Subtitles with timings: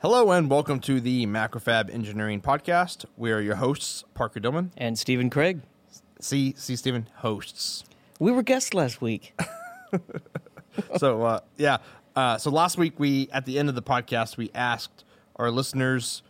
[0.00, 3.04] Hello and welcome to the Macrofab Engineering Podcast.
[3.16, 4.70] We are your hosts, Parker Dillman.
[4.76, 5.62] And Stephen Craig.
[6.20, 7.82] See, see, Stephen, hosts.
[8.20, 9.36] We were guests last week.
[10.98, 11.78] so, uh, yeah.
[12.14, 15.02] Uh, so last week, we at the end of the podcast, we asked
[15.34, 16.22] our listeners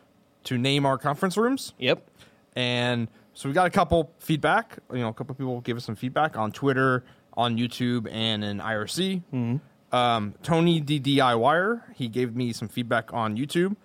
[0.45, 2.09] to name our conference rooms, yep.
[2.57, 4.79] and so we got a couple feedback.
[4.91, 8.61] You know, a couple people gave us some feedback on Twitter, on YouTube, and in
[8.61, 9.61] IRC.
[9.93, 13.77] Um, Tony the DIYer, he gave me some feedback on YouTube,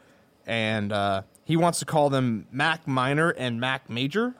[0.45, 4.35] and uh, he wants to call them Mac Minor and Mac Major,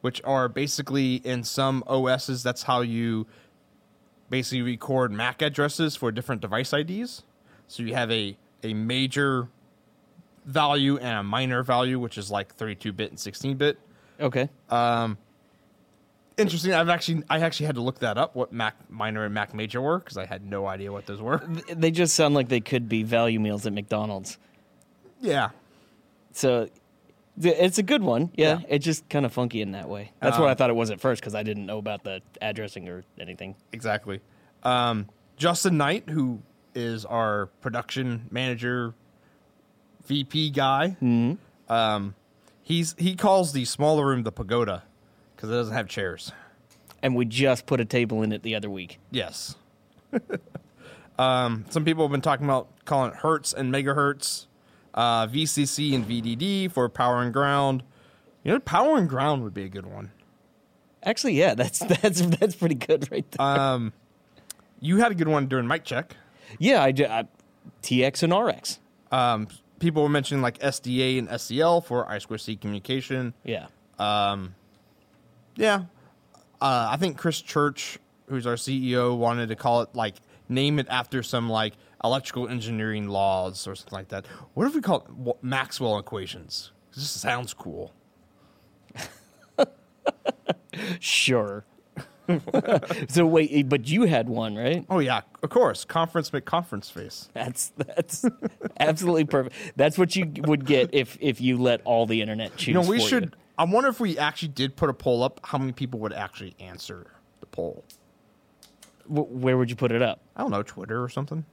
[0.00, 2.42] which are basically in some OSs.
[2.42, 3.26] That's how you
[4.30, 7.24] basically record MAC addresses for different device IDs.
[7.66, 9.48] So you have a a major
[10.44, 13.78] value and a minor value, which is like 32 bit and 16 bit
[14.20, 14.48] Okay.
[16.38, 16.72] Interesting.
[16.72, 19.80] I've actually I actually had to look that up what Mac minor and Mac major
[19.80, 21.38] were because I had no idea what those were.
[21.74, 24.38] They just sound like they could be value meals at McDonald's.
[25.20, 25.50] yeah,
[26.32, 26.68] So
[27.40, 28.30] it's a good one.
[28.34, 28.60] Yeah.
[28.60, 28.66] Yeah.
[28.68, 30.12] It's just kind of funky in that way.
[30.20, 32.22] That's what Um, I thought it was at first because I didn't know about the
[32.40, 33.54] addressing or anything.
[33.72, 34.20] exactly.
[34.62, 36.40] Um, Justin Knight, who
[36.74, 38.94] is our production manager,
[40.06, 40.96] VP guy,
[41.68, 42.14] um,
[42.62, 44.82] he's he calls the smaller room the pagoda
[45.36, 46.32] because it doesn't have chairs.
[47.02, 48.98] And we just put a table in it the other week.
[49.10, 49.54] Yes.
[51.18, 54.46] um, some people have been talking about calling it hertz and megahertz,
[54.94, 57.82] uh, VCC and VDD for power and ground.
[58.42, 60.10] You know, power and ground would be a good one.
[61.02, 63.46] Actually, yeah, that's that's that's pretty good right there.
[63.46, 63.92] Um,
[64.80, 66.16] you had a good one during mic check.
[66.58, 67.28] yeah, I, I
[67.82, 68.78] TX and RX.
[69.12, 69.48] Um,
[69.78, 73.34] people were mentioning like SDA and SCL for I2C communication.
[73.44, 73.66] Yeah.
[75.56, 75.84] Yeah.
[76.60, 80.16] Uh, I think Chris Church, who's our CEO, wanted to call it like
[80.48, 84.26] name it after some like electrical engineering laws or something like that.
[84.54, 86.72] What if we call it Maxwell equations?
[86.94, 87.92] This sounds cool.
[91.00, 91.64] Sure.
[93.08, 94.84] so wait, but you had one, right?
[94.90, 95.84] Oh yeah, of course.
[95.84, 97.28] Conference McConference face.
[97.32, 98.24] That's that's
[98.80, 99.54] absolutely perfect.
[99.76, 102.68] That's what you would get if if you let all the internet choose.
[102.68, 103.36] You know, we should.
[103.58, 106.54] I wonder if we actually did put a poll up, how many people would actually
[106.60, 107.06] answer
[107.40, 107.84] the poll?
[109.06, 110.20] Wh- Where would you put it up?
[110.36, 111.44] I don't know, Twitter or something.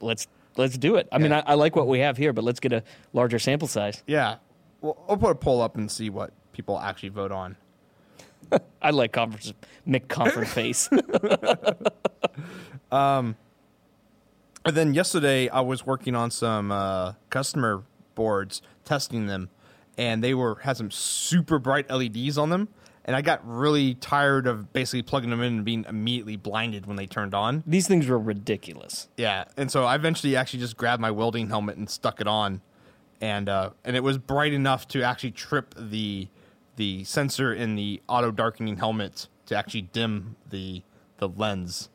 [0.00, 1.08] Let's let's do it.
[1.12, 3.68] I mean, I, I like what we have here, but let's get a larger sample
[3.68, 4.02] size.
[4.06, 4.36] Yeah,
[4.80, 7.56] well, I'll put a poll up and see what people actually vote on.
[8.82, 9.52] I like conference
[9.86, 10.88] McConference face.
[14.64, 17.84] And then yesterday, I was working on some uh, customer
[18.14, 19.48] boards, testing them,
[19.98, 22.68] and they were had some super bright LEDs on them.
[23.04, 26.96] And I got really tired of basically plugging them in and being immediately blinded when
[26.96, 27.64] they turned on.
[27.66, 29.08] These things were ridiculous.
[29.16, 32.60] Yeah, and so I eventually actually just grabbed my welding helmet and stuck it on,
[33.20, 36.28] and uh, and it was bright enough to actually trip the
[36.76, 40.82] the sensor in the auto darkening helmet to actually dim the
[41.16, 41.88] the lens.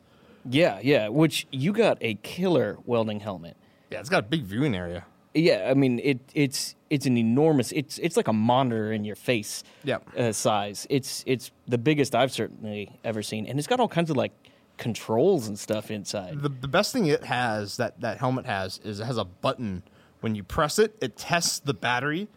[0.48, 1.08] Yeah, yeah.
[1.08, 3.56] Which you got a killer welding helmet.
[3.90, 5.06] Yeah, it's got a big viewing area.
[5.34, 6.20] Yeah, I mean it.
[6.32, 7.72] It's it's an enormous.
[7.72, 9.64] It's it's like a monitor in your face.
[9.82, 10.16] Yep.
[10.16, 10.86] Uh, size.
[10.90, 14.32] It's it's the biggest I've certainly ever seen, and it's got all kinds of like
[14.76, 16.40] controls and stuff inside.
[16.40, 19.82] The the best thing it has that that helmet has is it has a button.
[20.20, 22.28] When you press it, it tests the battery,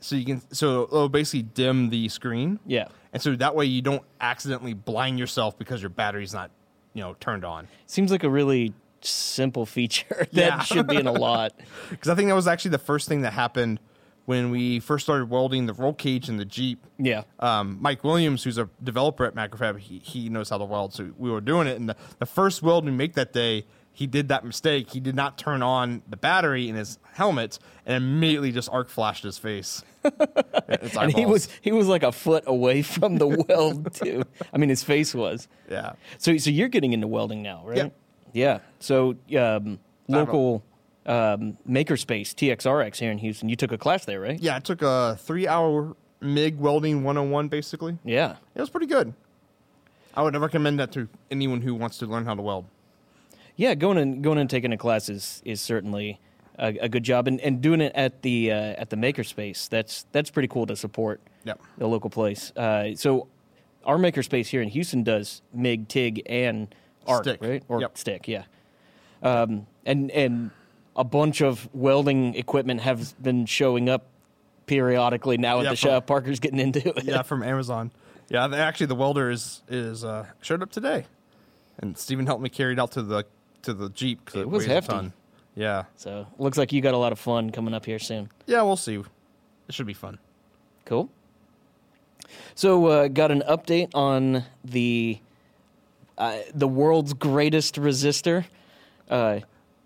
[0.00, 2.58] so you can so it'll basically dim the screen.
[2.66, 2.86] Yeah.
[3.12, 6.50] and so that way you don't accidentally blind yourself because your battery's not
[6.94, 7.68] you know turned on.
[7.86, 8.72] Seems like a really
[9.08, 10.60] simple feature that Yeah.
[10.62, 11.52] should be in a lot.
[11.90, 13.78] Because I think that was actually the first thing that happened
[14.24, 16.86] when we first started welding the roll cage in the Jeep.
[16.98, 17.22] Yeah.
[17.40, 20.94] Um, Mike Williams, who's a developer at Macrofab, he, he knows how to weld.
[20.94, 21.76] So we were doing it.
[21.76, 24.90] And the, the first weld we make that day, he did that mistake.
[24.90, 29.24] He did not turn on the battery in his helmet and immediately just arc flashed
[29.24, 29.82] his face.
[30.98, 34.24] And he was he was like a foot away from the weld too.
[34.52, 35.48] I mean, his face was.
[35.70, 35.92] Yeah.
[36.18, 37.76] So so you're getting into welding now, right?
[37.76, 37.88] Yeah.
[38.32, 38.60] Yeah.
[38.80, 40.62] So um, local
[41.06, 43.48] um, makerspace TXRX here in Houston.
[43.48, 44.40] You took a class there, right?
[44.40, 47.98] Yeah, I took a three hour MIG welding 101 basically.
[48.04, 48.36] Yeah.
[48.54, 49.14] It was pretty good.
[50.14, 52.66] I would recommend that to anyone who wants to learn how to weld.
[53.56, 56.18] Yeah, going and going and taking a class is is certainly
[56.58, 59.68] a, a good job, and, and doing it at the uh, at the makerspace.
[59.68, 61.60] That's that's pretty cool to support Yep.
[61.78, 62.50] the local place.
[62.56, 63.26] Uh, so
[63.84, 66.74] our makerspace here in Houston does MIG, TIG, and
[67.06, 67.40] ARC, Stick.
[67.42, 67.62] right?
[67.68, 67.98] Or Yep.
[67.98, 68.44] stick, yeah.
[69.22, 70.50] Um, and and
[70.96, 74.06] a bunch of welding equipment have been showing up
[74.66, 76.06] periodically now at Yeah, the from- shop.
[76.06, 77.04] Parker's getting into it.
[77.04, 77.90] yeah, from Amazon.
[78.28, 81.06] Yeah, actually, the welder is is uh, showed up today,
[81.78, 83.24] and Stephen helped me carry it out to the
[83.62, 85.12] to the jeep because it, It was hefty.
[85.54, 85.84] Yeah.
[85.96, 88.30] So looks like you got a lot of fun coming up here soon.
[88.46, 88.96] Yeah, we'll see.
[89.68, 90.18] It should be fun.
[90.84, 91.10] Cool.
[92.54, 95.18] So, uh, got an update on the
[96.18, 98.44] uh, the world's greatest resistor,
[99.10, 99.40] uh,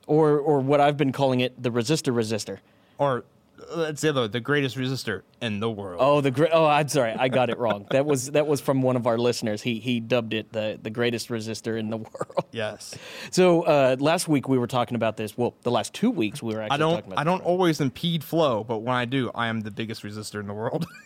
[0.06, 2.58] or or what I've been calling it, the resistor resistor.
[2.98, 3.24] Or
[3.72, 5.98] uh, let's say the the greatest resistor in the world.
[6.00, 6.50] Oh, the great.
[6.52, 7.86] Oh, I'm sorry, I got it wrong.
[7.90, 9.62] that was that was from one of our listeners.
[9.62, 12.44] He he dubbed it the the greatest resistor in the world.
[12.52, 12.94] Yes.
[13.30, 15.36] So uh, last week we were talking about this.
[15.36, 17.20] Well, the last two weeks we were actually I don't talking about.
[17.20, 20.46] I don't always impede flow, but when I do, I am the biggest resistor in
[20.46, 20.86] the world.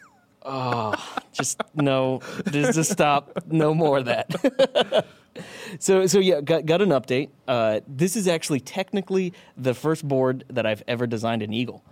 [1.33, 2.21] just no
[2.51, 3.43] just, stop.
[3.47, 5.07] No more of that.
[5.79, 7.31] So so yeah got, got an update.
[7.47, 11.85] Uh, this is actually technically the first board that i've ever designed in eagle.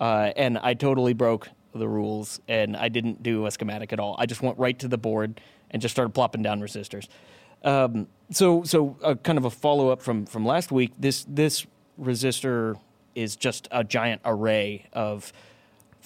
[0.00, 4.16] Uh, and i totally broke the rules and i didn't do a schematic at all.
[4.18, 7.06] I just went right to the board and just started plopping down resistors.
[7.62, 11.66] Um, so so uh, kind of a follow-up from from last week this this
[12.00, 12.80] resistor
[13.14, 15.32] is just a giant array of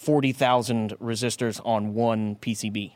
[0.00, 2.92] 40,000 resistors on one PCB.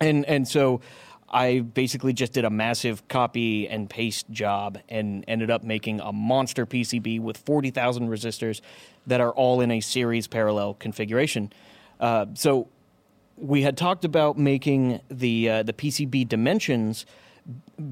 [0.00, 0.82] And and so
[1.30, 6.12] I basically just did a massive copy and paste job and ended up making a
[6.12, 8.60] monster PCB with 40,000 resistors
[9.06, 11.50] that are all in a series parallel configuration.
[11.98, 12.68] Uh, so
[13.38, 17.06] we had talked about making the uh, the PCB dimensions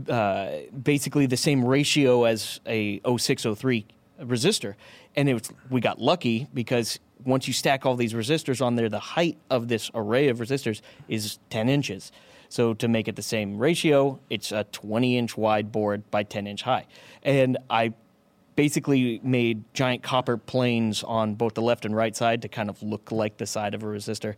[0.06, 0.50] uh,
[0.82, 3.86] basically the same ratio as a 0603
[4.20, 4.74] resistor,
[5.16, 8.88] and it was, we got lucky because once you stack all these resistors on there,
[8.88, 12.12] the height of this array of resistors is 10 inches.
[12.48, 16.46] So to make it the same ratio, it's a 20 inch wide board by 10
[16.46, 16.86] inch high,
[17.22, 17.92] and I
[18.56, 22.82] basically made giant copper planes on both the left and right side to kind of
[22.82, 24.34] look like the side of a resistor.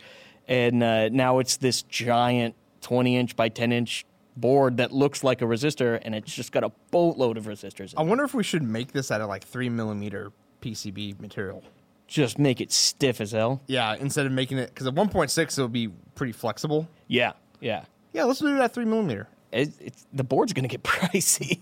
[0.46, 4.04] And uh, now it's this giant 20 inch by 10 inch
[4.36, 7.94] board that looks like a resistor, and it's just got a boatload of resistors.
[7.96, 11.62] I wonder if we should make this out of like three millimeter PCB material.
[12.10, 13.60] Just make it stiff as hell.
[13.68, 16.88] Yeah, instead of making it because at one point six it'll be pretty flexible.
[17.06, 17.84] Yeah, yeah.
[18.12, 19.28] Yeah, let's do that three millimeter.
[19.52, 21.60] It, it's, the board's going to get pricey.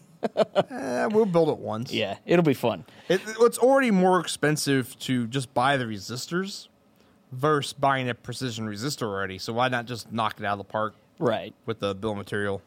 [0.70, 1.92] Eh, we'll build it once.
[1.92, 2.84] yeah, it'll be fun.
[3.08, 6.68] It, it's already more expensive to just buy the resistors
[7.30, 9.36] versus buying a precision resistor already.
[9.38, 11.54] So why not just knock it out of the park Right.
[11.66, 12.62] with the bill of material?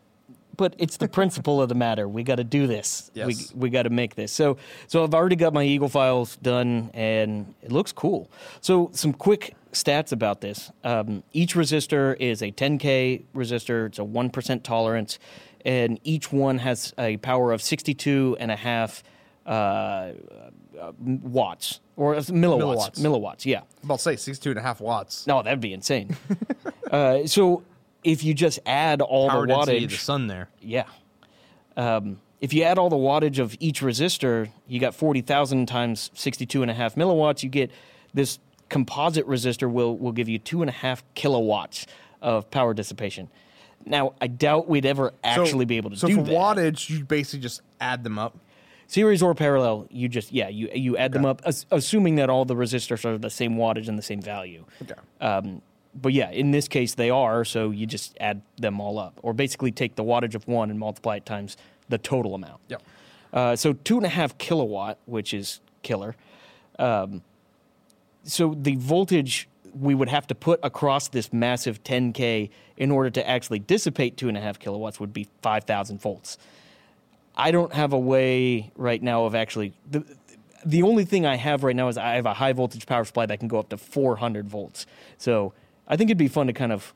[0.58, 2.08] But it's the principle of the matter.
[2.08, 3.12] We got to do this.
[3.14, 3.54] Yes.
[3.54, 4.32] We we got to make this.
[4.32, 4.58] So
[4.88, 8.30] so I've already got my Eagle files done, and it looks cool.
[8.62, 10.72] So some quick stats about this.
[10.84, 13.88] Um, each resistor is a 10k resistor.
[13.88, 15.20] It's a one percent tolerance,
[15.66, 19.04] and each one has a power of 62 and a half
[19.46, 19.50] uh,
[20.80, 22.32] uh, watts or milliwatts.
[22.32, 23.00] Milliwatts.
[23.00, 23.46] Milliwatts.
[23.46, 23.62] Yeah.
[23.88, 25.28] To say 62 and a half watts.
[25.28, 26.16] No, that'd be insane.
[26.92, 27.64] uh, so
[28.04, 30.50] if you just add all Power the wattage, of the sun there.
[30.62, 30.86] yeah.
[31.78, 36.64] Um, if you add all the wattage of each resistor, you got 40,000 times 62
[36.64, 37.44] and a half milliwatts.
[37.44, 37.72] You get
[38.14, 41.86] this composite resistor will, will give you two and a half kilowatts
[42.22, 43.30] of power dissipation.
[43.86, 46.26] Now, I doubt we'd ever actually be able to so do that.
[46.26, 48.38] So for wattage, you basically just add them up.
[48.88, 52.44] Series or parallel, you just, yeah, you, you add them up, as, assuming that all
[52.44, 54.66] the resistors are the same wattage and the same value.
[54.82, 54.96] Okay.
[55.22, 55.62] Um,
[55.94, 59.20] but yeah, in this case, they are, so you just add them all up.
[59.24, 61.58] Or basically take the wattage of one and multiply it times
[61.90, 62.62] the total amount.
[62.70, 62.84] Yep.
[63.34, 66.16] Uh, so two and a half kilowatt, which is killer.
[66.80, 67.22] Um,
[68.24, 69.48] so the voltage
[69.80, 74.28] we would have to put across this massive 10k in order to actually dissipate two
[74.28, 76.38] and a half kilowatts would be 5,000 volts.
[77.36, 79.74] I don't have a way right now of actually.
[79.90, 80.04] The,
[80.66, 83.26] the only thing I have right now is I have a high voltage power supply
[83.26, 84.86] that can go up to 400 volts.
[85.18, 85.54] So
[85.92, 86.94] I think it'd be fun to kind of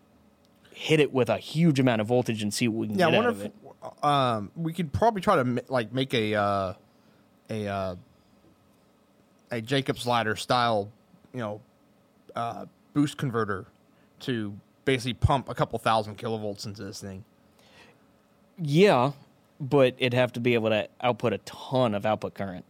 [0.71, 3.11] hit it with a huge amount of voltage and see what we can Yeah, I
[3.11, 3.51] get out wonder of if
[4.01, 4.03] it.
[4.03, 6.73] um, we could probably try to like make a uh,
[7.49, 7.95] a uh,
[9.51, 10.89] a Jacob's ladder style,
[11.33, 11.61] you know,
[12.35, 13.65] uh, boost converter
[14.21, 14.53] to
[14.85, 17.23] basically pump a couple thousand kilovolts into this thing.
[18.57, 19.11] Yeah,
[19.59, 22.63] but it'd have to be able to output a ton of output current.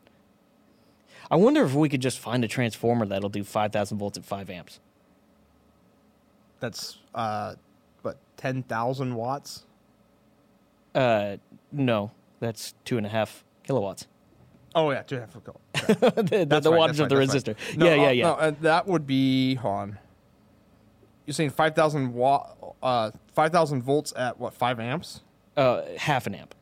[1.30, 4.50] I wonder if we could just find a transformer that'll do 5,000 volts at 5
[4.50, 4.80] amps.
[6.66, 7.54] That's uh,
[8.02, 9.66] what ten thousand watts.
[10.96, 11.38] Uh,
[11.72, 14.08] no, that's two and a half kilowatts.
[14.74, 16.16] Oh yeah, two and a half kilowatt.
[16.18, 17.56] the the, That's the right, wattage of the resistor.
[17.56, 17.78] right.
[17.78, 18.24] No, yeah, uh, yeah, yeah.
[18.24, 20.00] No, uh, that would be hold on.
[21.28, 25.22] You're saying five thousand watt, uh, five thousand volts at what five amps?
[25.56, 26.56] Uh, half an amp.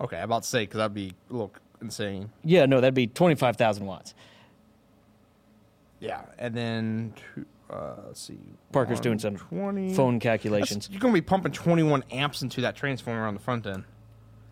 [0.00, 2.30] Okay, I'm about to say because that'd be a little insane.
[2.44, 4.14] Yeah, no, that'd be 25,000 watts.
[6.00, 8.38] Yeah, and then two, uh, let's see.
[8.72, 9.94] Parker's doing some 120.
[9.94, 10.88] Phone That's- calculations.
[10.90, 13.84] You're gonna be pumping 21 amps into that transformer on the front end,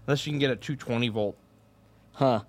[0.06, 1.36] unless you can get a 220 volt.
[2.14, 2.40] Huh.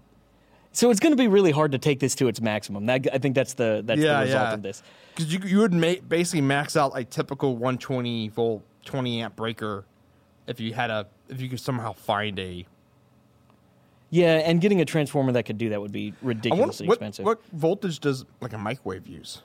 [0.75, 2.87] So it's going to be really hard to take this to its maximum.
[2.87, 4.53] That, I think that's the that's Yeah, the result yeah.
[4.55, 4.81] of this.
[5.15, 9.85] Because you you would ma- basically max out a typical 120 volt 20 amp breaker
[10.47, 12.65] if you had a if you could somehow find a.
[14.09, 16.93] Yeah, and getting a transformer that could do that would be I wonder ridiculously what,
[16.95, 17.25] expensive.
[17.25, 19.41] what voltage does like a microwave use?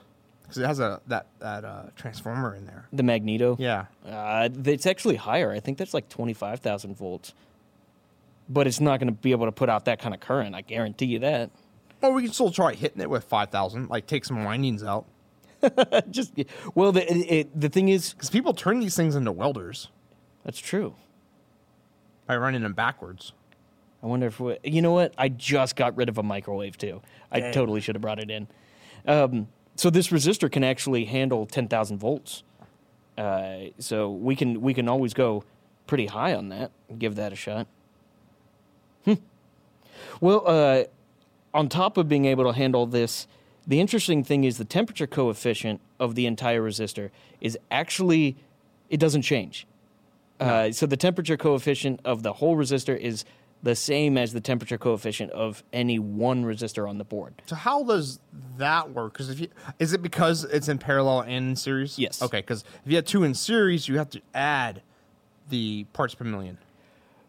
[0.49, 2.87] Because it has a that that uh, transformer in there.
[2.91, 3.57] The Magnetron.
[3.59, 3.85] Yeah.
[4.05, 5.51] Uh, it's actually higher.
[5.51, 7.33] I think that's like twenty five thousand volts.
[8.49, 10.55] But it's not going to be able to put out that kind of current.
[10.55, 11.51] I guarantee you that.
[12.01, 15.05] Or we can still try hitting it with 5,000, like take some windings out.
[16.09, 16.33] Just
[16.73, 19.89] well, the it, it, the thing is, Because people turn these things into welders
[20.45, 20.95] that's true.
[22.25, 23.33] by running them backwards.
[24.01, 25.13] I wonder if we, you know what?
[25.17, 27.01] I just got rid of a microwave too.
[27.31, 28.47] I totally should have brought it in.
[29.05, 29.47] Um,
[29.79, 32.43] so this resistor can actually handle ten thousand volts.
[33.17, 35.45] Uh, so we can we can always go
[35.87, 36.71] pretty high on that.
[36.97, 37.65] Give that a shot.
[39.05, 39.13] Hmm.
[40.19, 40.83] Well, uh,
[41.53, 43.25] on top of being able to handle this,
[43.65, 47.09] the interesting thing is the temperature coefficient of the entire resistor
[47.39, 48.35] is actually
[48.89, 49.65] it doesn't change.
[50.41, 53.23] Uh, so the temperature coefficient of the whole resistor is
[53.61, 57.41] the same as the temperature coefficient of any one resistor on the board.
[57.45, 58.19] So how does
[58.57, 59.13] that work?
[59.13, 59.49] Because if you
[59.79, 61.99] is it because it's in parallel and in series?
[61.99, 62.21] Yes.
[62.21, 62.39] Okay.
[62.39, 64.81] Because if you had two in series, you have to add
[65.49, 66.57] the parts per million.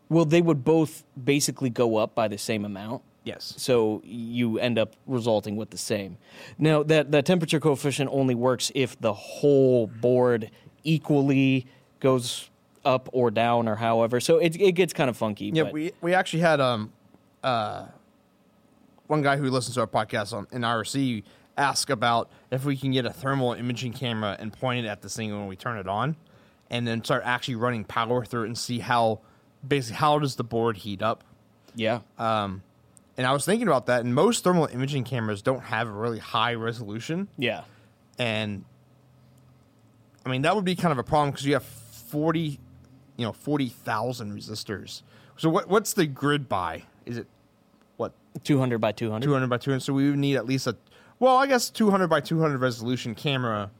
[0.08, 3.02] Well, they would both basically go up by the same amount.
[3.24, 3.54] Yes.
[3.56, 6.16] So you end up resulting with the same.
[6.58, 10.50] Now that that temperature coefficient only works if the whole board
[10.84, 11.66] equally
[11.98, 12.50] goes
[12.84, 14.20] up or down or however.
[14.20, 15.50] So it it gets kind of funky.
[15.52, 16.92] Yeah, but we we actually had um
[17.42, 17.86] uh
[19.06, 21.24] one guy who listens to our podcast on in IRC
[21.56, 25.16] ask about if we can get a thermal imaging camera and point it at this
[25.16, 26.16] thing when we turn it on,
[26.70, 29.20] and then start actually running power through it and see how
[29.66, 31.24] basically how does the board heat up.
[31.74, 32.00] yeah.
[32.18, 32.62] Um,
[33.16, 36.18] and I was thinking about that, and most thermal imaging cameras don't have a really
[36.18, 37.64] high resolution, yeah.
[38.18, 38.64] and
[40.24, 42.60] I mean that would be kind of a problem because you have forty,
[43.20, 45.02] you know, forty thousand resistors.
[45.36, 46.84] So what what's the grid by?
[47.04, 47.26] Is it
[47.98, 49.22] what 200 by 200.
[49.22, 49.80] 200 by 200?
[49.80, 50.76] So we would need at least a
[51.18, 53.70] well, I guess 200 by 200 resolution camera,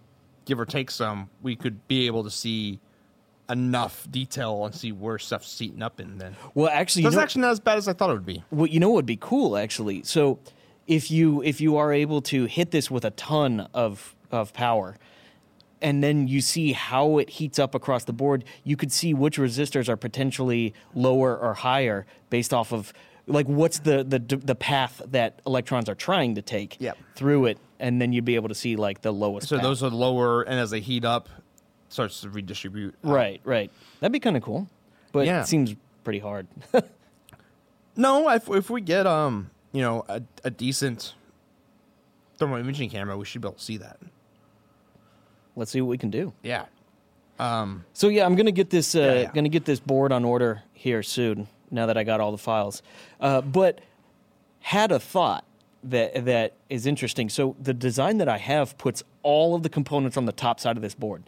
[0.44, 1.30] give or take some.
[1.40, 2.80] We could be able to see
[3.49, 6.18] enough detail and see where stuff's seating up in.
[6.18, 8.26] Then Well, actually, you that's know, actually not as bad as I thought it would
[8.26, 8.44] be.
[8.50, 10.02] Well, you know what would be cool actually.
[10.02, 10.38] So,
[10.87, 14.99] if you if you are able to hit this with a ton of of power,
[15.82, 19.38] and then you see how it heats up across the board, you could see which
[19.38, 22.92] resistors are potentially lower or higher based off of
[23.26, 26.99] like what's the the the path that electrons are trying to take Yep.
[27.14, 29.49] through it, and then you'd be able to see like the lowest.
[29.49, 29.62] So path.
[29.62, 31.28] those are lower, and as they heat up,
[31.88, 32.94] starts to redistribute.
[33.02, 33.70] right, right.
[34.00, 34.68] That'd be kind of cool,
[35.12, 35.42] but Yeah.
[35.42, 36.46] it seems pretty hard.
[37.96, 41.14] No, if if we get um you know a, a decent
[42.38, 43.99] thermal imaging camera, we should be able to see that.
[45.57, 46.33] Let's see what we can do.
[46.42, 46.66] Yeah.
[47.38, 47.85] Um.
[47.92, 49.30] So yeah, I'm gonna get this uh, Yeah, yeah.
[49.35, 51.49] gonna get this board on order here soon.
[51.71, 52.83] Now that I got all the files,
[53.21, 53.80] uh, but
[54.61, 55.45] had a thought
[55.85, 57.28] that that is interesting.
[57.28, 60.76] So the design that I have puts all of the components on the top side
[60.76, 61.23] of this board,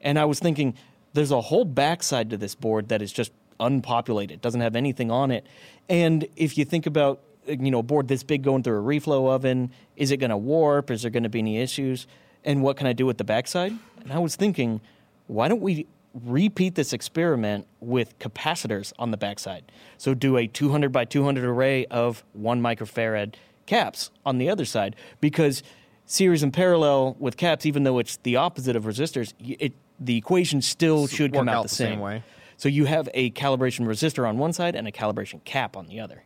[0.00, 0.74] and I was thinking
[1.12, 5.30] there's a whole backside to this board that is just unpopulated, doesn't have anything on
[5.30, 5.46] it.
[5.88, 9.28] And if you think about you know a board this big going through a reflow
[9.28, 10.90] oven, is it going to warp?
[10.90, 12.06] Is there going to be any issues?
[12.44, 13.72] And what can I do with the backside?
[14.02, 14.80] And I was thinking,
[15.26, 15.86] why don't we
[16.24, 19.70] repeat this experiment with capacitors on the backside?
[19.98, 23.34] So do a 200 by 200 array of one microfarad
[23.66, 25.62] caps on the other side because
[26.06, 30.60] series and parallel with caps, even though it's the opposite of resistors, it, the equation
[30.62, 31.92] still S- should come out, out the the same.
[31.92, 32.22] same way.
[32.56, 36.00] So you have a calibration resistor on one side and a calibration cap on the
[36.00, 36.24] other.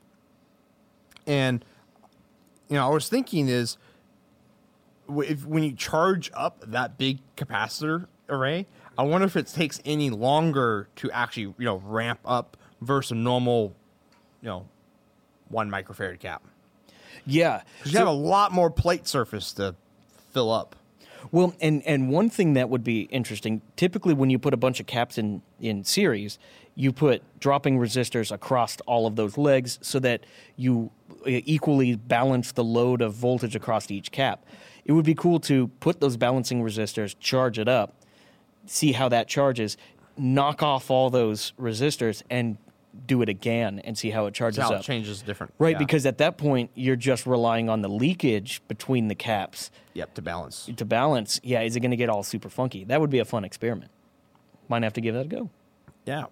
[1.26, 1.64] And
[2.68, 3.76] you know, I was thinking is
[5.08, 10.11] if when you charge up that big capacitor array, I wonder if it takes any
[10.11, 13.75] longer to actually you know ramp up versus a normal,
[14.42, 14.66] you know,
[15.49, 16.42] one microfarad cap.
[17.26, 17.62] Yeah.
[17.78, 19.75] Because you have a lot more plate surface to
[20.32, 20.76] fill up.
[21.32, 24.78] Well, and and one thing that would be interesting, typically when you put a bunch
[24.78, 26.38] of caps in in series,
[26.75, 30.25] you put dropping resistors across all of those legs so that
[30.56, 30.90] you
[31.26, 34.44] uh, equally balance the load of voltage across each cap.
[34.85, 37.95] It would be cool to put those balancing resistors, charge it up,
[38.67, 39.76] see how that charges,
[40.17, 42.59] knock off all those resistors and
[43.07, 44.81] do it again and see how it charges How up.
[44.81, 45.53] it changes different.
[45.59, 45.79] Right, yeah.
[45.79, 50.23] because at that point you're just relying on the leakage between the caps yep to
[50.23, 50.71] balance.
[50.76, 52.85] to balance, yeah, is it going to get all super funky?
[52.85, 53.91] That would be a fun experiment.
[54.69, 55.50] Might have to give that a go.
[56.07, 56.26] Yeah.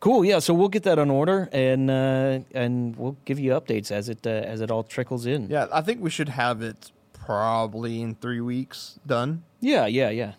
[0.00, 0.24] Cool.
[0.24, 0.38] Yeah.
[0.40, 4.26] So we'll get that on order, and uh, and we'll give you updates as it
[4.26, 5.48] uh, as it all trickles in.
[5.48, 9.42] Yeah, I think we should have it probably in three weeks done.
[9.60, 9.86] Yeah.
[9.86, 10.10] Yeah.
[10.10, 10.32] Yeah.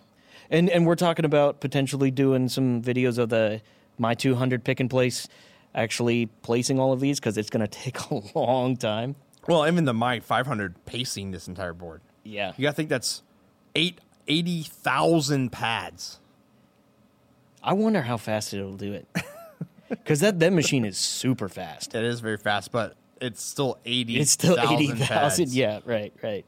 [0.50, 3.62] And and we're talking about potentially doing some videos of the
[4.00, 5.28] MY200 pick and place,
[5.76, 9.16] actually placing all of these because it's going to take a long time.
[9.48, 12.02] Well, even the MY500 pacing this entire board.
[12.24, 12.52] Yeah.
[12.58, 13.24] You got to think that's
[13.76, 16.20] eight eighty thousand pads.
[17.64, 19.08] I wonder how fast it'll do it.
[19.90, 21.96] Because that that machine is super fast.
[21.96, 24.20] It is very fast, but it's still eighty.
[24.20, 25.50] It's still eighty thousand.
[25.54, 26.46] Yeah, right, right.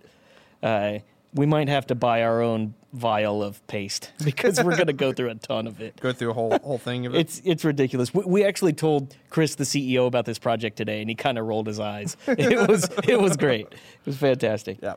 [0.61, 0.99] Uh,
[1.33, 5.13] we might have to buy our own vial of paste because we're going to go
[5.13, 5.99] through a ton of it.
[5.99, 7.19] Go through a whole whole thing of it.
[7.19, 8.13] It's it's ridiculous.
[8.13, 11.45] We, we actually told Chris, the CEO, about this project today, and he kind of
[11.45, 12.17] rolled his eyes.
[12.27, 13.67] It was it was great.
[13.67, 14.79] It was fantastic.
[14.81, 14.95] Yeah.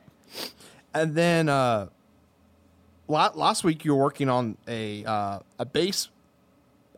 [0.95, 1.89] And then uh,
[3.09, 6.09] last week you were working on a uh, a bass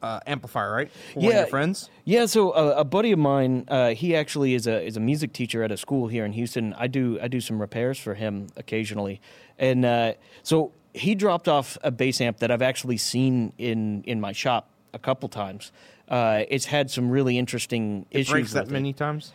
[0.04, 0.90] uh, amplifier, right?
[1.12, 1.38] For One of Yeah.
[1.40, 1.90] your friends.
[2.04, 5.32] Yeah, so uh, a buddy of mine, uh, he actually is a is a music
[5.32, 6.74] teacher at a school here in Houston.
[6.74, 9.20] I do I do some repairs for him occasionally,
[9.58, 14.20] and uh, so he dropped off a bass amp that I've actually seen in in
[14.20, 15.72] my shop a couple times.
[16.08, 18.30] Uh, it's had some really interesting It issues.
[18.32, 18.74] breaks that with it.
[18.74, 19.32] many times.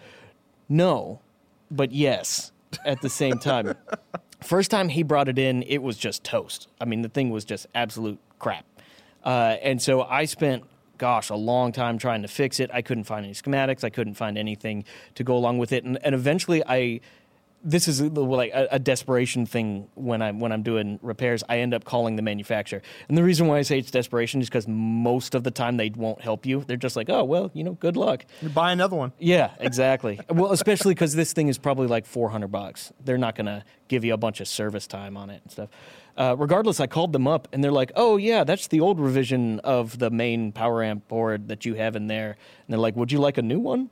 [0.70, 1.20] No,
[1.72, 2.52] but yes,
[2.86, 3.74] at the same time.
[4.44, 6.68] First time he brought it in, it was just toast.
[6.80, 8.64] I mean, the thing was just absolute crap.
[9.24, 10.64] Uh, and so I spent,
[10.98, 12.70] gosh, a long time trying to fix it.
[12.74, 13.84] I couldn't find any schematics.
[13.84, 14.86] I couldn't find anything
[15.16, 15.84] to go along with it.
[15.84, 17.02] And, and eventually, I
[17.64, 21.44] this is like a, a desperation thing when I'm when I'm doing repairs.
[21.50, 24.48] I end up calling the manufacturer, and the reason why I say it's desperation is
[24.48, 26.64] because most of the time they won't help you.
[26.66, 28.26] They're just like, oh well, you know, good luck.
[28.42, 29.12] You buy another one.
[29.20, 30.20] Yeah, exactly.
[30.30, 32.94] well, especially because this thing is probably like 400 bucks.
[33.04, 35.70] They're not going to give you a bunch of service time on it and stuff.
[36.18, 39.60] Uh, regardless, I called them up and they're like, "Oh yeah, that's the old revision
[39.60, 43.12] of the main power amp board that you have in there." And they're like, "Would
[43.12, 43.90] you like a new one?"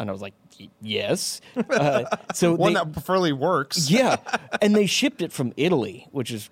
[0.00, 0.34] And I was like,
[0.80, 3.90] "Yes." Uh, so One they, that preferably works.
[3.90, 4.16] yeah,
[4.62, 6.48] and they shipped it from Italy, which is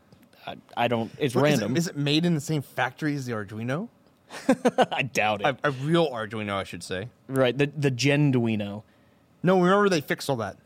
[0.47, 1.11] I, I don't.
[1.19, 1.77] It's What, is it- random.
[1.77, 3.89] Is it, made in the same factory as the Arduino?
[4.93, 5.47] I doubt it.
[5.47, 7.09] A, a real Arduino, I should say.
[7.27, 8.83] right, the the Genuino.
[9.43, 10.59] No, remember they fixed all that.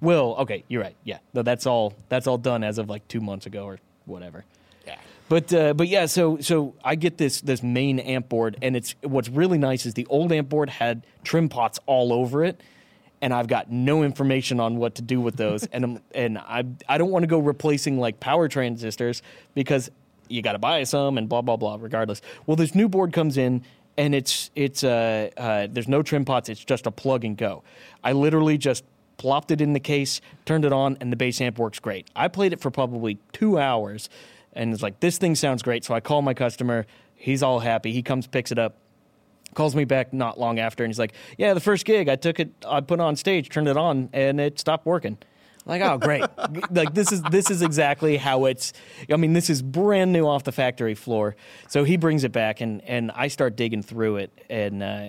[0.00, 0.96] Well, okay, you're right.
[1.04, 1.94] Yeah, no, that's all.
[2.08, 4.44] That's all done as of like two months ago or whatever.
[5.28, 8.94] But uh, but yeah, so so I get this this main amp board, and it's
[9.02, 12.60] what's really nice is the old amp board had trim pots all over it,
[13.20, 16.64] and I've got no information on what to do with those, and I'm, and I
[16.88, 19.20] I don't want to go replacing like power transistors
[19.54, 19.90] because
[20.28, 21.76] you got to buy some and blah blah blah.
[21.80, 23.62] Regardless, well, this new board comes in.
[23.98, 26.50] And it's it's uh, uh, there's no trim pots.
[26.50, 27.62] It's just a plug and go.
[28.04, 28.84] I literally just
[29.16, 32.06] plopped it in the case, turned it on, and the bass amp works great.
[32.14, 34.10] I played it for probably two hours,
[34.52, 35.84] and it's like this thing sounds great.
[35.84, 36.86] So I call my customer.
[37.14, 37.92] He's all happy.
[37.92, 38.76] He comes, picks it up,
[39.54, 42.40] calls me back not long after, and he's like, "Yeah, the first gig, I took
[42.40, 45.18] it, I put it on stage, turned it on, and it stopped working."
[45.66, 46.24] I'm like, oh, great!
[46.70, 48.72] like this is this is exactly how it's.
[49.12, 51.34] I mean, this is brand new off the factory floor.
[51.68, 55.08] So he brings it back, and and I start digging through it, and uh,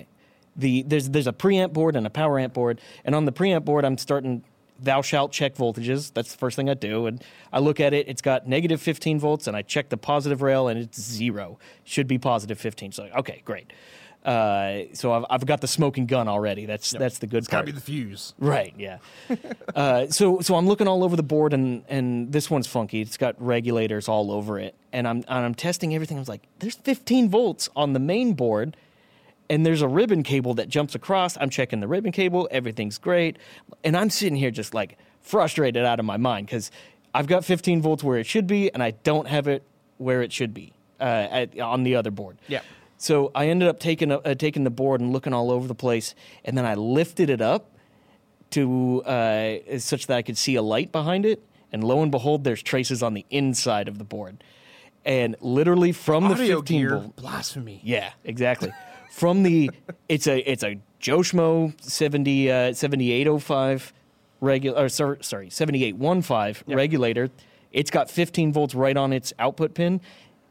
[0.55, 3.65] the there's there's a preamp board and a power amp board, and on the preamp
[3.65, 4.43] board, I'm starting.
[4.79, 6.13] Thou shalt check voltages.
[6.13, 8.07] That's the first thing I do, and I look at it.
[8.07, 11.57] It's got negative 15 volts, and I check the positive rail, and it's zero.
[11.83, 12.91] Should be positive 15.
[12.91, 13.71] So okay, great.
[14.25, 16.65] Uh, so I've, I've got the smoking gun already.
[16.65, 17.65] That's that's the good It's part.
[17.65, 18.33] be the fuse.
[18.37, 18.73] Right.
[18.77, 18.97] Yeah.
[19.75, 22.99] uh, so so I'm looking all over the board, and and this one's funky.
[22.99, 26.17] It's got regulators all over it, and I'm and I'm testing everything.
[26.17, 28.75] I was like, there's 15 volts on the main board,
[29.49, 31.37] and there's a ribbon cable that jumps across.
[31.37, 32.47] I'm checking the ribbon cable.
[32.51, 33.37] Everything's great,
[33.83, 36.71] and I'm sitting here just like frustrated out of my mind because
[37.13, 39.63] I've got 15 volts where it should be, and I don't have it
[39.97, 42.37] where it should be uh, at, on the other board.
[42.47, 42.61] Yeah.
[42.97, 46.15] So I ended up taking uh, taking the board and looking all over the place,
[46.43, 47.71] and then I lifted it up
[48.51, 52.43] to uh, such that I could see a light behind it, and lo and behold,
[52.43, 54.43] there's traces on the inside of the board,
[55.05, 57.15] and literally from the Audio 15 gear, volt.
[57.15, 57.81] blasphemy.
[57.83, 58.71] Yeah, exactly.
[59.17, 59.71] From the
[60.07, 63.91] it's a it's a Joe Schmo 70 uh, 7805
[64.41, 67.31] regular or sorry, sorry 7815 regulator.
[67.71, 70.01] It's got 15 volts right on its output pin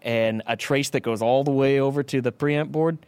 [0.02, 2.98] and a trace that goes all the way over to the preamp board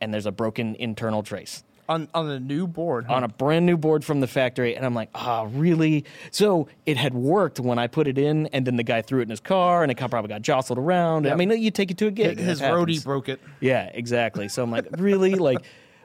[0.00, 3.06] and there's a broken internal trace On on a new board.
[3.06, 3.14] huh?
[3.14, 6.96] on a brand new board from the factory and I'm like, "Ah, really?" So it
[6.96, 9.40] had worked when I put it in and then the guy threw it in his
[9.40, 11.26] car and it probably got jostled around.
[11.26, 12.38] I mean, you take it to a gig.
[12.38, 13.40] his roadie broke it.
[13.60, 14.48] Yeah, exactly.
[14.48, 15.34] So I'm like, really?
[15.34, 15.64] like,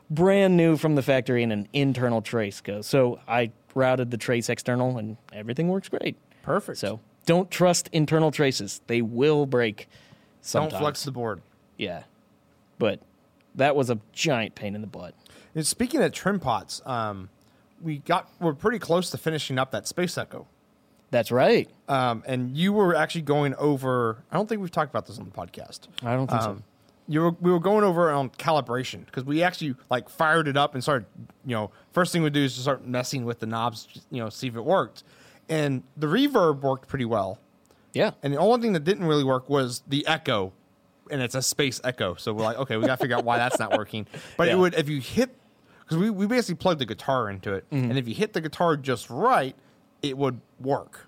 [0.10, 2.88] brand new from the factory and an internal trace goes.
[2.88, 6.16] So I routed the trace external and everything works great.
[6.44, 6.78] Perfect.
[6.78, 8.82] So don't trust internal traces.
[8.88, 9.88] They will break
[10.52, 11.42] don't flex the board.
[11.78, 12.04] Yeah.
[12.80, 13.00] But
[13.56, 15.14] That was a giant pain in the butt.
[15.56, 17.30] And speaking of trim pots, um,
[17.82, 20.48] we got we're pretty close to finishing up that Space Echo.
[21.12, 21.70] That's right.
[21.88, 24.24] Um, and you were actually going over.
[24.32, 25.82] I don't think we've talked about this on the podcast.
[26.02, 26.50] I don't think so.
[26.52, 26.64] Um,
[27.08, 30.74] you were, we were going over on calibration because we actually like fired it up
[30.74, 31.06] and started.
[31.46, 33.88] You know, first thing we do is just start messing with the knobs.
[34.10, 35.04] You know, see if it worked.
[35.50, 37.38] And the reverb worked pretty well.
[37.94, 38.12] Yeah.
[38.24, 40.54] And the only thing that didn't really work was the echo,
[41.12, 42.16] and it's a space echo.
[42.16, 44.08] So we're like, okay, we got to figure out why that's not working.
[44.38, 44.54] But Yeah.
[44.54, 45.30] it would if you hit
[45.84, 47.90] because we, we basically plugged the guitar into it, Mm-hmm.
[47.92, 49.56] and if you hit the guitar just right,
[50.02, 51.08] it would work.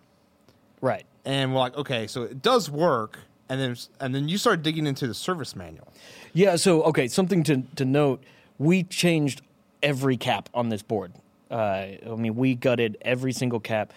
[0.81, 1.05] Right.
[1.25, 3.19] And we're like, okay, so it does work.
[3.49, 5.87] And then and then you start digging into the service manual.
[6.33, 6.55] Yeah.
[6.55, 8.23] So okay, something to to note:
[8.57, 9.43] we changed
[9.83, 11.13] every cap on this board.
[11.51, 13.93] Uh, I mean, we gutted every single cap,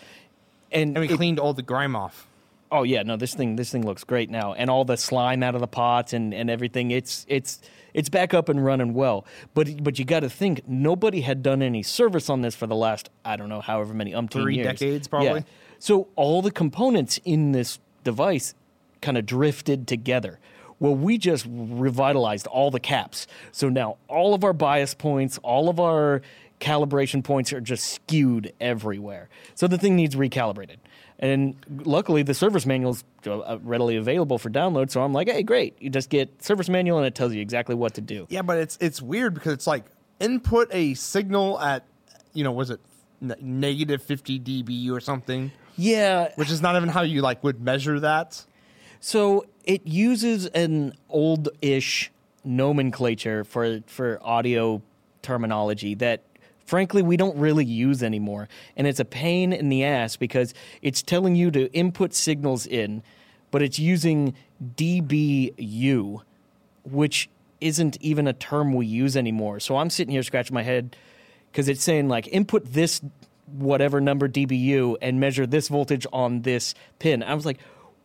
[0.71, 2.28] and, And we it- cleaned all the grime off.
[2.71, 5.55] Oh yeah, no, this thing this thing looks great now, and all the slime out
[5.55, 6.91] of the pots and and everything.
[6.91, 7.61] It's it's
[7.95, 9.27] it's back up and running well.
[9.55, 12.77] But but you got to think nobody had done any service on this for the
[12.77, 14.67] last I don't know however many umpteen Three years.
[14.79, 15.41] decades, probably.
[15.41, 15.41] Yeah.
[15.79, 18.55] So all the components in this device
[19.01, 20.39] kind of drifted together.
[20.81, 23.27] Well, we just revitalized all the caps.
[23.51, 26.23] So now all of our bias points, all of our
[26.61, 29.29] calibration points are just skewed everywhere.
[29.55, 30.77] So the thing needs recalibrated.
[31.21, 34.91] And luckily, the service manual's uh, readily available for download.
[34.91, 35.77] So I'm like, hey, great!
[35.81, 38.27] You just get service manual, and it tells you exactly what to do.
[38.31, 39.85] Yeah, but it's it's weird because it's like
[40.21, 41.85] input a signal at
[42.35, 42.81] you know was it
[43.21, 47.99] negative fifty dB or something, Yeah, which is not even how you like would measure
[48.01, 48.45] that.
[49.01, 52.13] So it uses an old-ish
[52.45, 54.83] nomenclature for for audio
[55.23, 56.23] terminology that
[56.69, 60.53] frankly we don't really use anymore and it's a pain in the ass because
[60.83, 63.03] it's telling you to input signals in
[63.51, 64.35] but it's using
[64.77, 66.21] dBu
[66.85, 67.29] which
[67.61, 70.95] isn't even a term we use anymore so i'm sitting here scratching my head
[71.51, 73.01] because it's saying like input this
[73.57, 77.23] whatever number dBu and measure this voltage on this pin.
[77.23, 77.59] I was like,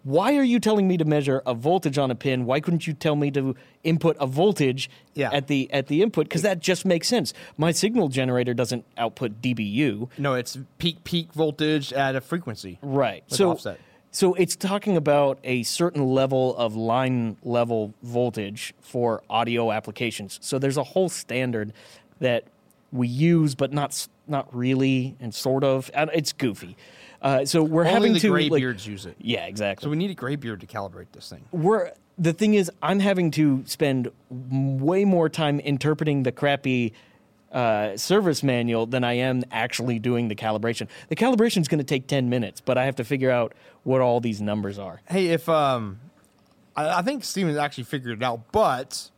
[0.04, 2.46] why are you telling me to measure a voltage on a pin?
[2.46, 5.30] Why couldn't you tell me to input a voltage Yeah.
[5.32, 6.26] at the at the input?
[6.26, 7.34] Because that just makes sense.
[7.58, 10.10] My signal generator doesn't output dBu.
[10.18, 12.80] No, it's peak peak voltage at a frequency.
[12.82, 13.24] Right.
[13.28, 13.80] So offset.
[14.12, 20.38] so it's talking about a certain level of line level voltage for audio applications.
[20.42, 21.72] So there's a whole standard
[22.20, 22.44] that
[22.92, 25.90] we use, but not not really, and sort of.
[25.96, 26.78] It's goofy.
[27.24, 29.16] Uh, so we're Only having the to like- graybeards use it.
[29.20, 29.86] yeah, exactly.
[29.86, 31.44] So we need a graybeard to calibrate this thing.
[31.52, 36.94] we're the thing is i'm having to spend way more time interpreting the crappy
[37.52, 41.84] uh, service manual than i am actually doing the calibration the calibration is going to
[41.84, 45.30] take 10 minutes but i have to figure out what all these numbers are Hey,
[45.30, 46.00] if um,
[46.76, 49.10] I, I think Stephen's actually figured it out, but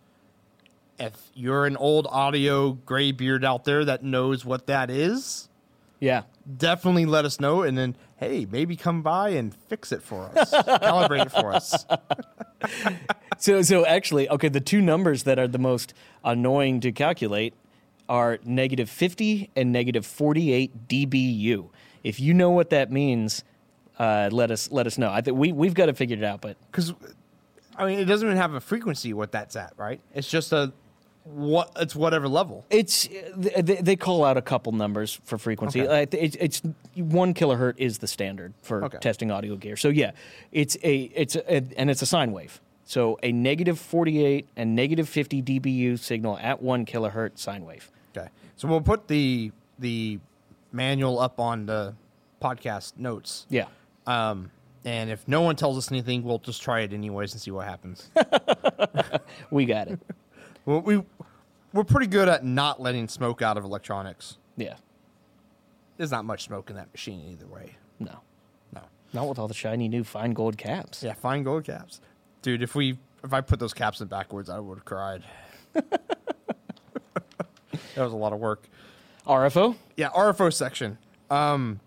[0.97, 5.49] if you're an old audio gray beard out there that knows what that is,
[5.99, 6.23] yeah
[6.57, 10.51] definitely let us know, and then hey, maybe come by and fix it for us,
[10.51, 11.85] calibrate it for us.
[13.37, 17.53] so so actually okay the two numbers that are the most annoying to calculate
[18.07, 21.69] are negative 50 and negative 48 dBu
[22.03, 23.43] if you know what that means
[23.99, 26.41] uh, let us let us know i think we, we've got to figure it out
[26.41, 26.93] but Because
[27.77, 29.99] I mean, it doesn't even have a frequency what that's at, right?
[30.13, 30.71] It's just a
[31.25, 32.65] what it's whatever level.
[32.69, 35.81] It's they, they call out a couple numbers for frequency.
[35.81, 36.07] Okay.
[36.17, 36.61] It's, it's
[36.95, 38.99] one kilohertz is the standard for Okay.
[38.99, 39.75] testing audio gear.
[39.75, 40.11] So yeah,
[40.51, 42.61] it's a it's a, and it's a sine wave.
[42.83, 47.89] So a negative forty eight and negative fifty dBu signal at one kilohertz sine wave.
[48.15, 50.19] Okay, so we'll put the the
[50.71, 51.95] manual up on the
[52.41, 53.47] podcast notes.
[53.49, 53.65] Yeah.
[54.05, 54.51] Um,
[54.83, 57.65] and if no one tells us anything, we'll just try it anyways and see what
[57.65, 58.11] happens.
[59.49, 59.99] We got it.
[60.65, 61.03] Well, we
[61.73, 64.37] we're pretty good at not letting smoke out of electronics.
[64.57, 64.75] Yeah.
[65.97, 67.75] There's not much smoke in that machine either way.
[67.99, 68.19] No.
[68.73, 68.81] No.
[69.13, 71.03] Not with all the shiny new fine gold caps.
[71.03, 72.01] Yeah, fine gold caps,
[72.41, 72.61] dude.
[72.61, 75.23] If we if I put those caps in backwards, I would have cried.
[75.73, 75.99] that
[77.97, 78.67] was a lot of work.
[79.25, 79.75] RFO?
[79.97, 80.97] Yeah, RFO section.
[81.29, 81.79] Um,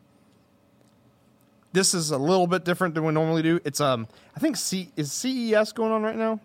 [1.72, 3.60] this is a little bit different than we normally do.
[3.64, 6.40] It's um, I think C is CES going on right now,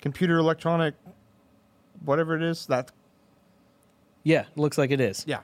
[0.00, 0.94] computer electronic,
[2.04, 2.66] whatever it is.
[2.66, 2.90] That
[4.24, 5.24] Yeah, looks like it is.
[5.26, 5.40] yeah,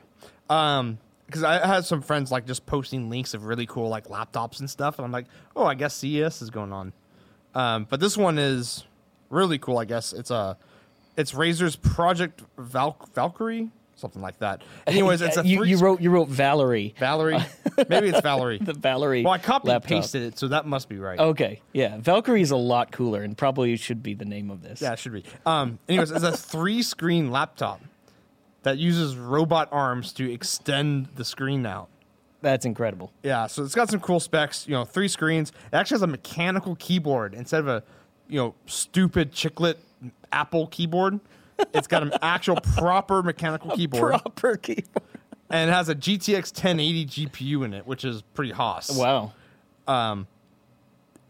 [0.50, 4.60] um, because I had some friends like just posting links of really cool like laptops
[4.60, 6.92] and stuff, and I'm like, oh, I guess CES is going on.
[7.54, 8.84] Um, but this one is
[9.30, 9.78] really cool.
[9.78, 10.56] I guess it's a,
[11.16, 14.62] it's Razer's Project Val- Valkyrie something like that.
[14.86, 17.38] Anyways, it's a you, you wrote you wrote Valerie, Valerie.
[17.88, 18.58] Maybe it's Valerie.
[18.58, 19.22] the Valerie.
[19.22, 19.88] well, I copy and laptop.
[19.88, 21.18] pasted it, so that must be right.
[21.18, 24.80] Okay, yeah, Valkyrie is a lot cooler and probably should be the name of this.
[24.80, 25.24] Yeah, it should be.
[25.46, 27.80] Um, anyways, it's a three-screen laptop
[28.62, 31.88] that uses robot arms to extend the screen out.
[32.40, 33.10] That's incredible.
[33.22, 34.66] Yeah, so it's got some cool specs.
[34.68, 35.50] You know, three screens.
[35.50, 37.82] It actually has a mechanical keyboard instead of a,
[38.28, 39.76] you know, stupid chiclet
[40.30, 41.20] Apple keyboard.
[41.72, 44.88] It's got an actual proper mechanical keyboard, Proper keyboard.
[45.50, 48.96] and it has a GTX 1080 GPU in it, which is pretty hoss.
[48.96, 49.32] Wow.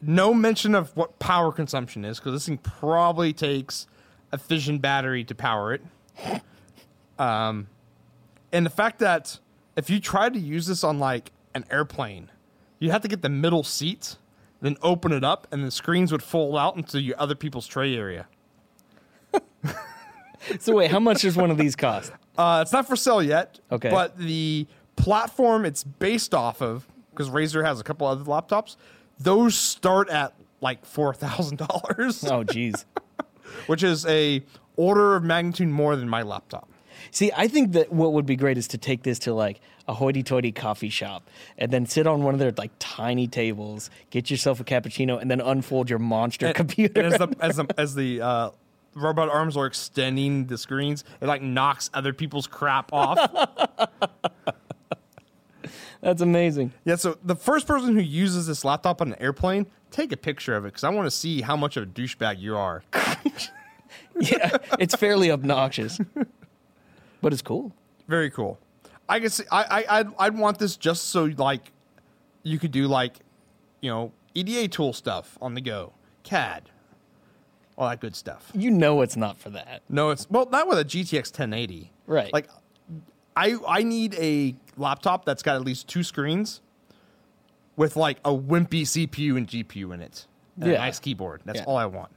[0.07, 3.87] No mention of what power consumption is because this thing probably takes
[4.33, 5.83] a fission battery to power it.
[7.19, 7.69] Um,
[8.53, 9.39] and the fact that
[9.77, 12.31] if you try to use this on like an airplane,
[12.79, 14.17] you'd have to get the middle seat,
[14.61, 17.97] then open it up, and the screens would fold out into your other people's tray
[17.97, 18.27] area.
[20.61, 22.13] So wait, how much does one of these cost?
[22.37, 23.61] Uh, it's not for sale yet.
[23.71, 23.91] Okay.
[23.91, 28.77] But the platform it's based off of, because Razer has a couple other laptops,
[29.19, 32.85] those start at like four thousand dollars, Oh, geez.
[33.67, 34.43] which is a
[34.77, 36.69] order of magnitude more than my laptop.
[37.11, 39.95] See, I think that what would be great is to take this to like a
[39.95, 41.29] hoity-toity coffee shop
[41.59, 45.31] and then sit on one of their like tiny tables, get yourself a cappuccino, and
[45.31, 47.03] then unfold your monster computer.
[47.03, 48.51] And as the as the, as the uh,
[48.95, 53.19] robot arms are extending the screens, it like knocks other people's crap off.
[56.01, 56.73] That's amazing.
[56.85, 56.97] yeah.
[56.97, 60.65] So the first person who uses this laptop on an airplane, take a picture of
[60.65, 62.83] it because I want to see how much of a douchebag you are.
[64.21, 65.99] Yeah, it's fairly obnoxious,
[67.21, 67.73] but it's cool.
[68.07, 68.59] Very cool.
[69.09, 71.73] I guess I I I'd, I'd want this just so like
[72.45, 73.19] you could do like
[73.81, 76.71] you know EDA tool stuff on the go, CAD,
[77.77, 78.51] all that good stuff.
[78.55, 79.83] You know it's not for that.
[79.89, 81.91] No, it's well not with a GTX 1080.
[82.07, 82.33] Right.
[82.33, 82.49] Like
[83.37, 86.61] I I need a laptop that's got at least two screens
[87.77, 90.27] with like a wimpy CPU and GPU in it.
[90.61, 90.77] And Yeah.
[90.77, 91.41] a nice keyboard.
[91.45, 91.65] That's Yeah.
[91.67, 92.11] all I want.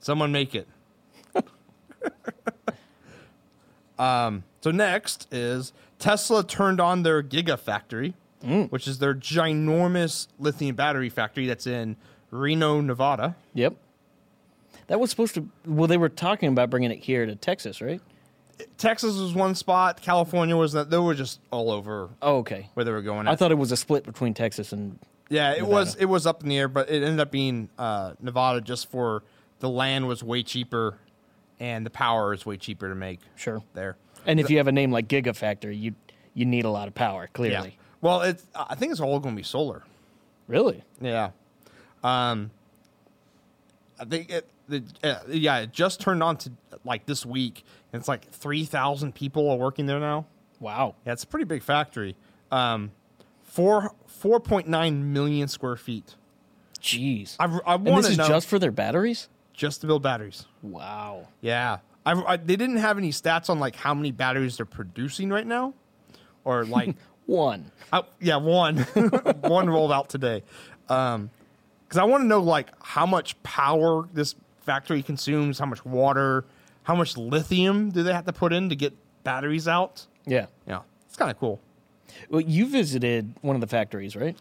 [0.00, 0.68] Someone make it.
[3.98, 8.70] um, so next is Tesla turned on their Gigafactory, Mm.
[8.70, 11.96] which is their ginormous lithium battery factory that's in
[12.30, 13.36] Reno, Nevada.
[13.54, 13.74] Yep.
[14.88, 15.48] That was supposed to.
[15.66, 18.00] Well, they were talking about bringing it here to Texas, right?
[18.78, 20.00] Texas was one spot.
[20.00, 20.90] California was that.
[20.90, 22.70] They were just all over Oh, okay.
[22.74, 23.26] where they were going.
[23.28, 24.98] I thought it was a split between Texas and.
[25.28, 25.70] yeah, it Nevada.
[25.74, 25.94] was.
[25.96, 29.22] It was up in the air, but it ended up being uh, Nevada just for
[29.58, 30.98] the land was way cheaper,
[31.60, 33.62] and the power is way cheaper to make Sure.
[33.74, 33.96] there.
[34.24, 35.94] And if you have a name like Gigafactory, you
[36.34, 37.22] you need a lot of power.
[37.22, 37.28] Yeah.
[37.34, 37.78] Clearly.
[38.00, 38.46] Well, it's.
[38.54, 39.82] I think it's all going to be solar.
[40.48, 40.82] Really?
[41.00, 41.30] Yeah.
[42.02, 42.50] Um.
[43.98, 44.48] I think it.
[44.68, 46.52] The, uh, yeah, it just turned on to
[46.84, 50.26] like this week, and it's like three thousand people are working there now.
[50.58, 50.96] Wow.
[51.06, 52.16] Yeah, it's a pretty big factory.
[52.50, 52.92] Um,
[53.44, 56.16] four four point nine million square feet.
[56.80, 57.36] Jeez.
[57.38, 59.28] I, I and want this is know just for their batteries?
[59.56, 60.44] just to build batteries.
[60.62, 61.28] Wow.
[61.40, 65.30] Yeah, I, I, they didn't have any stats on like how many batteries they're producing
[65.30, 65.74] right now,
[66.44, 66.94] or like,
[67.26, 67.72] One.
[67.92, 68.78] I, yeah, one
[69.40, 70.44] one rolled out today.
[70.88, 71.30] Um,
[71.86, 76.44] because I want to know like how much power this factory consumes, how much water,
[76.82, 78.94] how much lithium do they have to put in to get
[79.24, 80.06] batteries out?
[80.26, 80.46] Yeah.
[80.66, 81.60] Yeah, it's kind of cool.
[82.30, 84.36] Well, you visited one of the factories, right?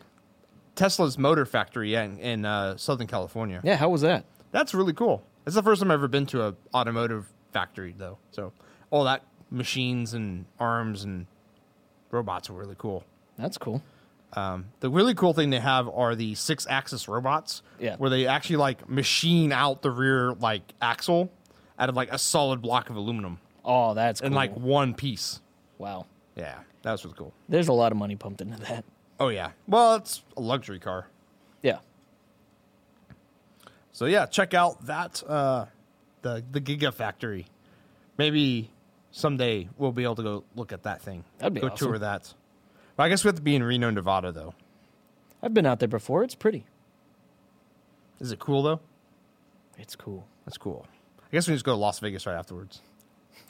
[0.75, 3.61] Tesla's motor factory yeah, in, in uh, Southern California.
[3.63, 3.75] Yeah.
[3.75, 4.25] How was that?
[4.51, 5.23] That's really cool.
[5.45, 8.17] It's the first time I've ever been to a automotive factory though.
[8.31, 8.51] So
[8.89, 11.27] all that machines and arms and
[12.11, 13.03] robots were really cool.
[13.37, 13.83] That's cool.
[14.33, 17.61] Um, the really cool thing they have are the six axis robots.
[17.79, 17.95] Yeah.
[17.97, 21.31] Where they actually like machine out the rear like axle
[21.79, 24.27] out of like a solid block of aluminum Oh, that's cool.
[24.27, 25.39] in like one piece.
[25.77, 26.05] wow.
[26.35, 26.55] Yeah.
[26.81, 27.33] That was really cool.
[27.49, 28.83] There's a lot of money pumped into that.
[29.19, 29.51] Oh yeah.
[29.67, 31.07] Well, it's a luxury car.
[31.63, 31.79] Yeah.
[33.91, 35.65] So yeah, check out that uh,
[36.21, 37.45] the the Gigafactory.
[38.17, 38.69] Maybe
[39.11, 41.23] someday we'll be able to go look at that thing.
[41.39, 41.87] That'd be go awesome.
[41.87, 42.33] tour that.
[42.95, 44.53] But I guess we have to be in Reno, Nevada, though.
[45.43, 46.23] I've been out there before.
[46.23, 46.65] It's pretty.
[48.19, 48.79] Is it cool though?
[49.77, 50.25] It's cool.
[50.45, 50.85] That's cool.
[51.19, 52.81] I guess we just go to Las Vegas right afterwards.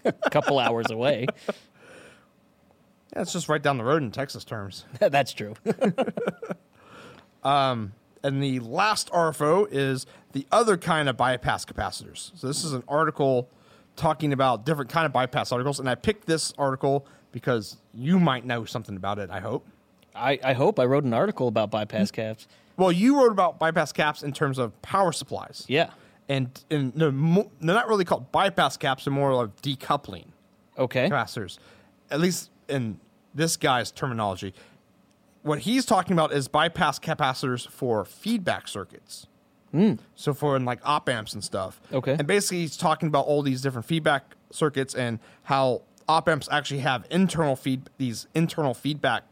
[0.04, 1.28] A couple hours away.
[1.48, 4.86] Yeah, it's just right down the road in Texas terms.
[5.00, 5.54] that's true.
[7.46, 12.32] Um, and the last RFO is the other kind of bypass capacitors.
[12.36, 13.50] So this is an article
[13.96, 18.46] talking about different kind of bypass articles, and I picked this article because you might
[18.46, 19.30] know something about it.
[19.30, 19.68] I hope.
[20.16, 22.30] I, I hope I wrote an article about bypass mm-hmm.
[22.30, 22.48] caps.
[22.78, 25.66] Well, you wrote about bypass caps in terms of power supplies.
[25.68, 25.90] Yeah.
[26.30, 30.28] And, and mo- they're not really called bypass caps, they're more of decoupling.
[30.78, 31.10] Okay.
[31.10, 31.58] capacitors.
[32.10, 33.02] At least in
[33.34, 34.54] this guy's terminology,
[35.42, 39.28] what he's talking about is bypass capacitors for feedback circuits.
[39.72, 39.96] Hmm.
[40.16, 41.82] So for in like op amps and stuff.
[41.92, 42.16] Okay.
[42.18, 46.82] And basically, he's talking about all these different feedback circuits and how op amps actually
[46.82, 49.24] have internal feed these internal feedback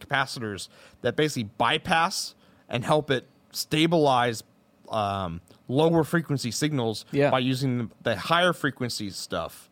[0.00, 0.68] capacitors
[1.02, 2.34] that basically bypass
[2.68, 4.42] and help it stabilize
[4.88, 7.30] um, lower frequency signals Yeah.
[7.30, 9.70] by using the, higher frequency stuff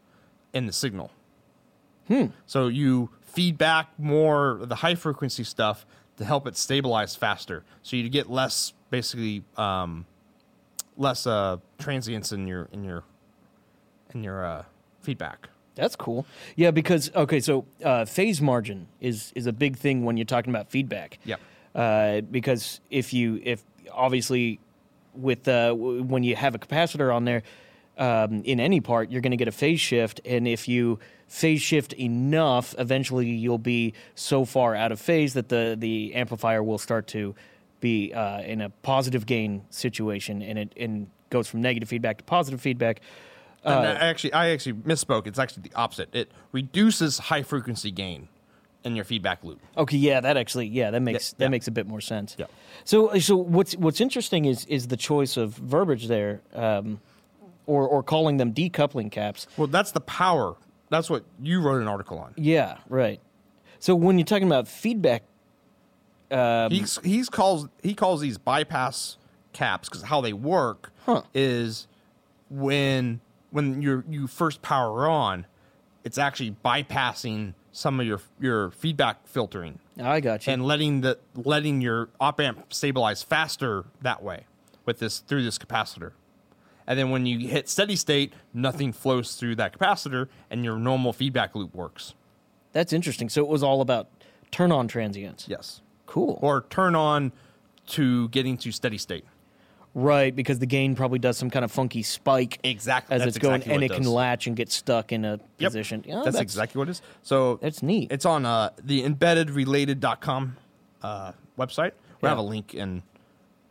[0.53, 1.11] in the signal.
[2.09, 2.27] Hmm.
[2.47, 7.65] So you feed back more the high frequency stuff to help it stabilize faster.
[7.83, 10.07] So you get less basically um,
[10.97, 13.05] less uh, transients in your in your
[14.15, 14.65] in your uh,
[15.01, 15.49] feedback.
[15.79, 16.27] That's cool.
[16.57, 20.51] Yeah, because okay, so uh, phase margin is is a big thing when you're talking
[20.51, 21.19] about feedback.
[21.25, 21.41] Yep.
[21.75, 24.59] Uh, because if you if obviously
[25.15, 27.45] with uh, w- when you have a capacitor on there
[27.97, 31.63] um, in any part, you're going to get a phase shift, and if you phase
[31.63, 36.79] shift enough, eventually you'll be so far out of phase that the the amplifier will
[36.79, 37.37] start to
[37.81, 42.25] be uh, in a positive gain situation, and it and goes from negative feedback to
[42.25, 43.01] positive feedback.
[43.65, 45.27] And I actually, I actually misspoke.
[45.27, 46.09] It's actually the opposite.
[46.15, 48.29] It reduces high frequency gain
[48.85, 49.61] in your feedback loop.
[49.77, 51.49] Okay, yeah, that actually, yeah, that makes that yeah.
[51.49, 52.37] makes a bit more sense.
[52.39, 52.47] Yeah.
[52.85, 57.01] So, so what's what's interesting is is the choice of verbiage there, um,
[57.67, 59.47] or or calling them decoupling caps.
[59.57, 60.55] Well, that's the power.
[60.91, 62.33] That's what you wrote an article on.
[62.37, 63.21] Yeah, right.
[63.81, 65.25] So when you're talking about feedback,
[66.31, 69.17] um, He's he's calls he calls these bypass
[69.53, 71.23] caps because how they work Huh.
[71.35, 71.87] is
[72.51, 75.47] when when you you first power on,
[76.05, 80.53] it's actually bypassing some of your your feedback filtering I got you.
[80.53, 84.47] and letting the letting your op amp stabilize faster that way
[84.85, 86.13] with this through this capacitor.
[86.87, 91.13] And then when you hit steady state, nothing flows through that capacitor and your normal
[91.13, 92.15] feedback loop works.
[92.73, 93.29] That's interesting.
[93.29, 94.09] So it was all about
[94.51, 95.47] turn on transients.
[95.49, 95.83] Yes.
[96.07, 96.39] Cool.
[96.41, 97.33] Or turn on
[97.89, 99.27] to getting to steady state.
[99.95, 103.15] Right, because the gain probably does some kind of funky spike Exactly.
[103.17, 105.41] as That's it's going, exactly and it it can latch and get stuck in a
[105.59, 105.69] Yep.
[105.71, 106.05] position.
[106.07, 107.03] Yeah, that's, exactly what it is.
[107.23, 108.11] So it's neat.
[108.13, 110.57] It's on uh, the embeddedrelated.com
[111.03, 111.93] uh, website.
[112.21, 112.31] We Yeah.
[112.31, 113.03] have a link, and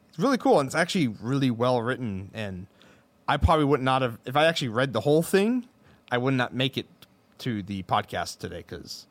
[0.10, 0.60] it's really cool.
[0.60, 2.32] And it's actually really well written.
[2.34, 2.68] And
[3.28, 5.66] I probably would not have, if I actually read the whole thing,
[6.12, 6.88] I would not make it
[7.40, 9.06] to the podcast today because,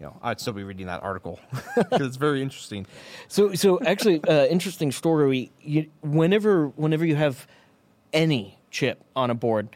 [0.00, 1.38] you know, I'd still be reading that article
[1.76, 2.86] because it's very interesting.
[3.28, 5.52] So, so actually, uh, interesting story.
[5.60, 7.46] You, whenever, whenever you have
[8.12, 9.68] any chip on a board,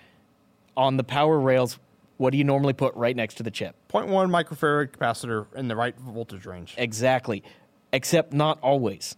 [0.77, 1.79] on the power rails,
[2.17, 3.77] what do you normally put right next to the chip?
[3.91, 6.75] 0.1 microfarad capacitor in the right voltage range.
[6.79, 7.43] Exactly,
[7.93, 9.17] except not always.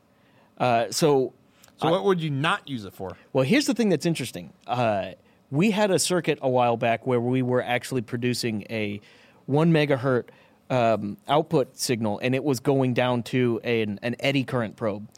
[0.58, 1.34] Uh, so,
[1.76, 3.16] So, what would you not use it for?
[3.32, 4.52] well, here's the thing that's interesting.
[4.66, 5.12] Uh,
[5.50, 9.00] we had a circuit a while back where we were actually producing a
[9.44, 10.28] one megahertz
[10.70, 15.08] um, output signal, and it was going down to an, an eddy current probe.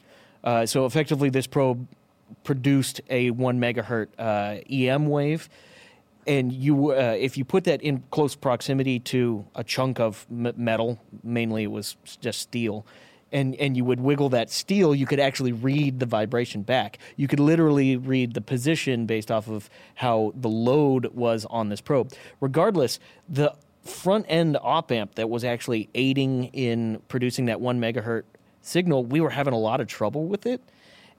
[0.44, 1.86] Uh, so effectively, this probe
[2.44, 5.48] produced a one megahertz uh, EM wave,
[6.26, 10.52] and you, uh, if you put that in close proximity to a chunk of m-
[10.56, 12.86] metal, mainly it was just steel,
[13.32, 16.98] and and you would wiggle that steel, you could actually read the vibration back.
[17.16, 21.80] You could literally read the position based off of how the load was on this
[21.80, 22.12] probe.
[22.40, 23.54] Regardless, the
[23.88, 28.24] front end op amp that was actually aiding in producing that one megahertz
[28.60, 30.62] signal, we were having a lot of trouble with it.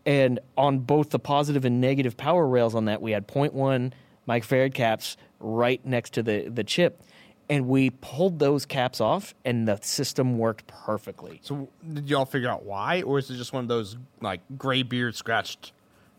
[0.06, 3.92] And on both the positive and negative power rails on that, we had 0.1
[4.28, 7.02] microfarad caps right next to the, the chip.
[7.50, 11.40] And we pulled those caps off, and the system worked perfectly.
[11.44, 14.84] So, did y'all figure out why, or is it just one of those like gray
[14.84, 15.74] beard scratched,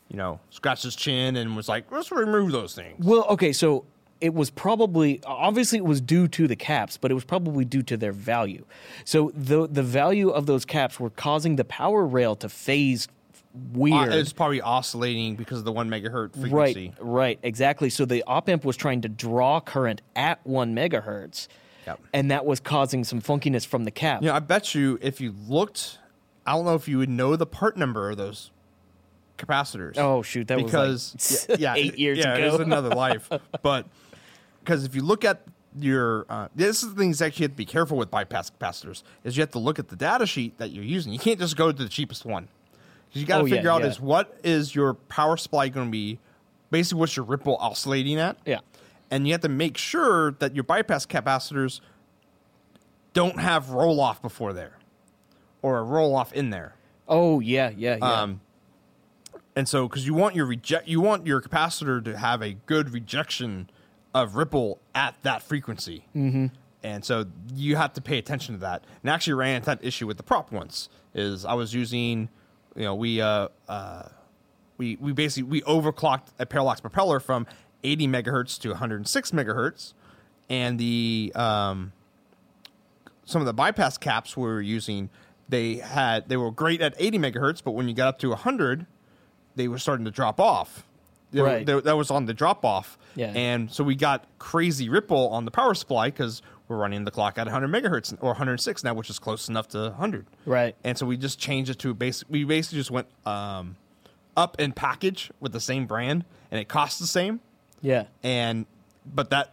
[0.08, 3.04] you know, scratched his chin and was like, let's remove those things?
[3.04, 3.84] Well, okay, so
[4.20, 7.82] it was probably obviously it was due to the caps, but it was probably due
[7.84, 8.64] to their value.
[9.04, 13.08] So the the value of those caps were causing the power rail to phase
[13.52, 14.12] Uh, weird.
[14.12, 16.92] it's probably oscillating because of the one megahertz frequency.
[17.00, 17.90] Right, right, exactly.
[17.90, 21.48] So the op amp was trying to draw current at one megahertz,
[21.86, 22.00] Yep.
[22.12, 24.22] and that was causing some funkiness from the cap.
[24.22, 25.98] You know, I bet you if you looked,
[26.46, 28.50] I don't know if you would know the part number of those
[29.38, 29.96] capacitors.
[29.98, 32.46] Oh shoot, that because was like yeah, yeah, eight years yeah, ago.
[32.46, 33.28] it was another life.
[33.62, 33.86] But
[34.70, 35.40] because if you look at
[35.76, 39.02] your, uh, this is the things that you have to be careful with bypass capacitors
[39.24, 41.12] is you have to look at the data sheet that you're using.
[41.12, 42.44] You can't just go to the cheapest one.
[43.12, 43.88] 'Cause you got to Oh, yeah, figure out yeah.
[43.88, 46.20] is what is your power supply going to be,
[46.70, 48.36] basically what's your ripple oscillating at.
[48.46, 48.60] Yeah.
[49.10, 51.80] And you have to make sure that your bypass capacitors
[53.12, 54.74] don't have roll off before there,
[55.62, 56.74] or a roll off in there.
[57.08, 58.04] oh yeah, yeah, yeah.
[58.22, 58.40] Um,
[59.56, 62.90] and so, because you want your reject, you want your capacitor to have a good
[62.92, 63.68] rejection
[64.14, 66.04] of ripple at that frequency.
[66.14, 66.46] Mm-hmm.
[66.82, 68.84] And so you have to pay attention to that.
[69.02, 70.88] And I actually ran into that issue with the prop once.
[71.14, 72.28] Is I was using,
[72.74, 74.04] you know, we uh, uh,
[74.78, 77.46] we we basically we overclocked a parallax propeller from
[77.82, 79.92] 80 megahertz to 106 megahertz,
[80.48, 81.92] and the um,
[83.24, 85.10] some of the bypass caps we were using,
[85.48, 88.86] they had they were great at 80 megahertz, but when you got up to 100,
[89.56, 90.86] they were starting to drop off.
[91.32, 91.64] They Right.
[91.66, 92.98] they- that was on the drop off.
[93.14, 93.32] Yeah.
[93.34, 97.38] And so we got crazy ripple on the power supply because we're running the clock
[97.38, 100.26] at 100 megahertz or 106 now, which is close enough to 100.
[100.46, 100.76] Right.
[100.84, 102.28] And so we just changed it to basic.
[102.30, 103.76] We basically just went um,
[104.36, 107.40] up in package with the same brand, and it costs the same.
[107.82, 108.04] Yeah.
[108.22, 108.66] And
[109.04, 109.52] but that,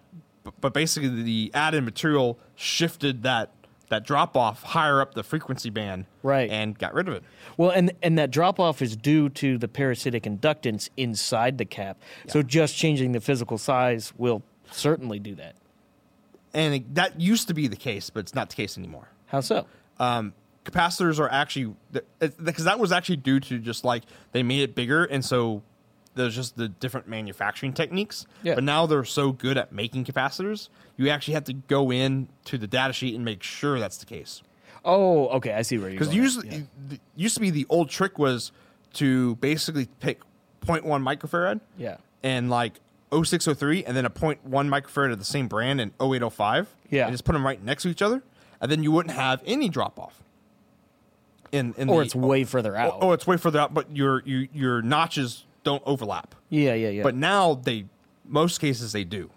[0.61, 3.49] but basically the added material shifted that
[3.89, 6.49] that drop off higher up the frequency band, Right.
[6.49, 7.23] and got rid of it.
[7.55, 11.97] Well, and and that drop off is due to the parasitic inductance inside the cap.
[12.27, 15.55] So just changing the physical size will certainly do that.
[16.53, 19.07] And it, that used to be the case, but it's not the case anymore.
[19.27, 19.67] How so?
[19.99, 20.33] um,
[20.65, 21.73] capacitors are actually
[22.19, 25.61] because that was actually due to just like they made it bigger, and so
[26.18, 28.26] there's just the different manufacturing techniques.
[28.43, 28.55] Yeah.
[28.55, 32.57] But now they're so good at making capacitors, you actually have to go in to
[32.57, 34.41] the data sheet and make sure that's the case.
[34.84, 35.53] Oh, okay.
[35.53, 36.47] I see where you're Because usually,
[36.89, 36.97] Yeah.
[37.15, 38.51] used to be the old trick was
[38.93, 40.22] to basically pick
[40.65, 41.97] 0.1 microfarad Yeah.
[42.24, 42.80] and like
[43.11, 44.39] 0603 and then a 0.1
[44.70, 46.68] microfarad of the same brand and 0805.
[46.89, 47.05] Yeah.
[47.07, 48.24] And just put them right next to each other.
[48.59, 50.24] And then you wouldn't have any drop off.
[51.51, 52.97] In, in Or the- it's way further out.
[53.01, 56.36] Oh, it's way further out, but your, your, your notches don't overlap.
[56.49, 57.03] yeah, yeah, yeah.
[57.03, 57.86] But now they,
[58.26, 59.30] most cases they do.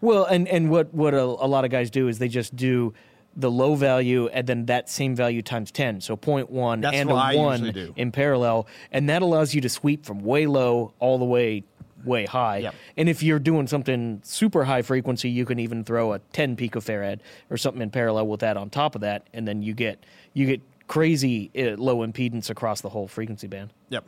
[0.00, 2.92] Well, and and what what a, a lot of guys do is they just do
[3.38, 7.14] the low value and then that same value times 10 so 0.1 That's and a
[7.14, 7.92] I 1 do.
[7.94, 11.62] in parallel and that allows you to sweep from way low all the way
[12.02, 12.74] way high Yep.
[12.96, 17.20] and if you're doing something super high frequency you can even throw a 10 picofarad
[17.50, 20.02] or something in parallel with that on top of that and then you get
[20.32, 24.06] you get crazy uh, low impedance across the whole frequency band Yep.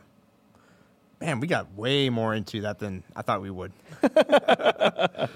[1.21, 3.71] Man, we got way more into that than I thought we would.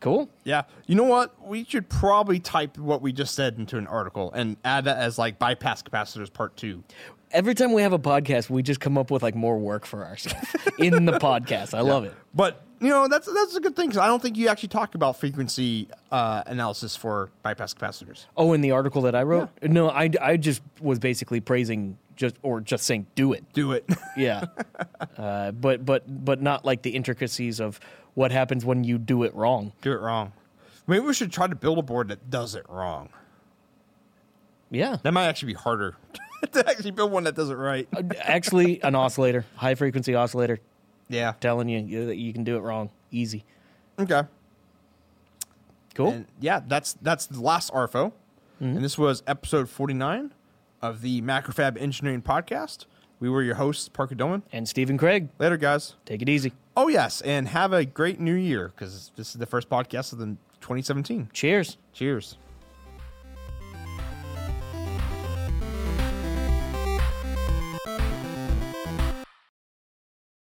[0.00, 0.62] cool Yeah.
[0.86, 1.46] You know what?
[1.46, 5.18] We should probably type what we just said into an article and add that as
[5.18, 6.82] like bypass capacitors part two.
[7.32, 10.04] Every time we have a podcast we just come up with like more work for
[10.04, 10.46] ourselves
[10.78, 14.00] in the podcast i love it But you know that's that's a good thing because
[14.00, 18.24] I don't think you actually talk about frequency uh, analysis for bypass capacitors.
[18.38, 19.50] Oh, in the article that I wrote?
[19.62, 23.44] No, I, I just was basically praising just or just saying do it.
[23.52, 23.84] Do it.
[24.16, 24.46] Yeah.
[25.18, 27.78] uh, but but but not like the intricacies of
[28.14, 29.72] what happens when you do it wrong.
[29.82, 30.32] Do it wrong.
[30.86, 33.10] Maybe we should try to build a board that does it wrong.
[34.70, 34.96] Yeah.
[35.02, 35.96] That might actually be harder
[36.52, 37.88] to actually build one that does it right.
[37.96, 40.58] Uh, Actually, an oscillator, high frequency oscillator,
[41.08, 41.32] Yeah.
[41.40, 42.90] telling you you- that you can do it wrong.
[43.10, 43.44] Easy.
[43.98, 44.22] Okay.
[45.94, 46.08] Cool.
[46.10, 48.12] And yeah, that's that's the last ARFO.
[48.60, 50.32] And this was episode 49
[50.82, 52.84] of the Macrofab Engineering Podcast.
[53.18, 54.42] We were your hosts, Parker Dillmann.
[54.52, 55.94] and Stephen Craig, Later, guys.
[56.04, 56.52] take it easy.
[56.76, 57.20] Oh, yes.
[57.22, 61.30] And have a great new year because this is the first podcast of the 2017.
[61.32, 61.78] Cheers.
[61.94, 62.36] Cheers.